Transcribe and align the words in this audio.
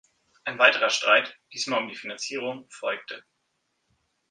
Ein 0.45 0.57
weiterer 0.57 0.89
Streit, 0.89 1.37
diesmal 1.53 1.79
um 1.79 1.87
die 1.87 1.95
Finanzierung, 1.95 2.65
folgte. 2.71 3.23